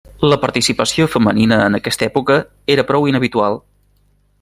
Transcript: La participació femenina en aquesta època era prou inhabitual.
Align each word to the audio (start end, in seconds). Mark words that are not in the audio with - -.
La 0.29 0.37
participació 0.45 1.07
femenina 1.17 1.61
en 1.67 1.79
aquesta 1.81 2.09
època 2.09 2.41
era 2.77 2.87
prou 2.93 3.11
inhabitual. 3.13 3.65